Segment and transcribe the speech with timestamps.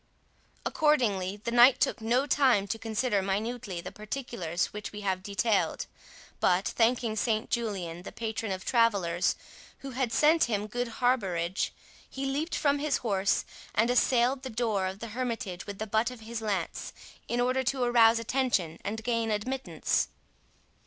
[0.65, 5.85] Accordingly, the knight took no time to consider minutely the particulars which we have detailed,
[6.39, 9.35] but thanking Saint Julian (the patron of travellers)
[9.81, 11.69] who had sent him good harbourage,
[12.09, 13.45] he leaped from his horse
[13.75, 16.93] and assailed the door of the hermitage with the butt of his lance,
[17.27, 20.07] in order to arouse attention and gain admittance.